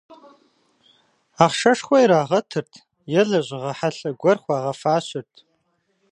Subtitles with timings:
[1.43, 2.73] Ахъшэшхуэ ирагъэтырт
[3.19, 5.33] е лэжьыгъэ хьэлъэ гуэр хуагъэфащэрт.